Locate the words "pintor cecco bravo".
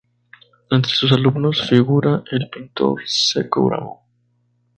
2.49-4.01